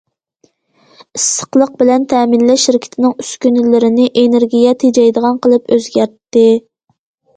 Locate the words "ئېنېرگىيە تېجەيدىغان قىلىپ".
4.23-5.75